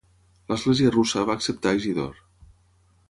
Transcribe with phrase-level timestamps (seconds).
[0.53, 2.21] L'església russa va acceptar a Isidor.